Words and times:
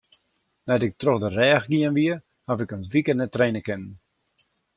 Nei't 0.67 0.85
ik 0.87 0.97
troch 1.01 1.21
de 1.23 1.29
rêch 1.37 1.67
gien 1.71 1.95
wie, 1.97 2.15
haw 2.47 2.59
ik 2.63 2.73
in 2.75 2.87
wike 2.93 3.13
net 3.15 3.33
traine 3.35 3.61
kinnen. 3.67 3.93